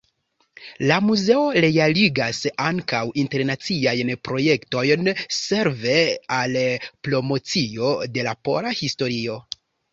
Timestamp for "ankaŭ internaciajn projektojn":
2.69-5.13